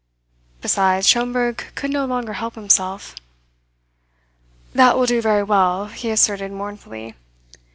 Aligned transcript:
Besides, 0.61 1.07
Schomberg 1.07 1.63
could 1.75 1.91
no 1.91 2.05
longer 2.05 2.33
help 2.33 2.55
himself. 2.55 3.13
"That 4.73 4.97
will 4.97 5.05
do 5.05 5.21
very 5.21 5.43
well," 5.43 5.89
he 5.89 6.09
asserted 6.09 6.51
mournfully. 6.51 7.13